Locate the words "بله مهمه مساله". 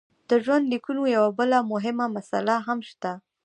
1.39-2.55